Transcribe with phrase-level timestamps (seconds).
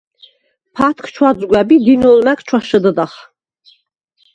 [0.75, 3.13] ფათქ ჩვაძგვაბ ი დინოლ მა̈გ ჩვაშჷდდახ.